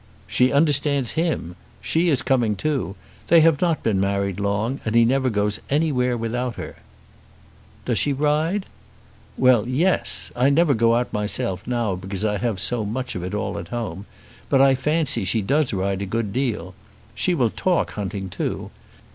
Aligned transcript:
"She 0.25 0.51
understands 0.51 1.11
him. 1.11 1.55
She 1.79 2.09
is 2.09 2.23
coming 2.23 2.55
too. 2.55 2.95
They 3.27 3.41
have 3.41 3.61
not 3.61 3.83
been 3.83 3.99
married 3.99 4.39
long, 4.39 4.79
and 4.83 4.95
he 4.95 5.05
never 5.05 5.29
goes 5.29 5.59
anywhere 5.69 6.17
without 6.17 6.55
her." 6.55 6.77
"Does 7.85 7.99
she 7.99 8.11
ride?" 8.11 8.65
"Well; 9.37 9.67
yes. 9.67 10.31
I 10.35 10.49
never 10.49 10.73
go 10.73 10.95
out 10.95 11.13
myself 11.13 11.67
now 11.67 11.93
because 11.93 12.25
I 12.25 12.39
have 12.39 12.59
so 12.59 12.83
much 12.83 13.13
of 13.13 13.23
it 13.23 13.35
all 13.35 13.59
at 13.59 13.67
home. 13.67 14.07
But 14.49 14.59
I 14.59 14.73
fancy 14.73 15.23
she 15.23 15.43
does 15.43 15.71
ride 15.71 16.01
a 16.01 16.07
good 16.07 16.33
deal. 16.33 16.73
She 17.13 17.35
will 17.35 17.51
talk 17.51 17.91
hunting 17.91 18.27
too. 18.27 18.71